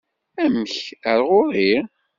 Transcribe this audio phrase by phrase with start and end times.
[0.43, 0.75] Amek,
[1.11, 1.73] ar ɣuri?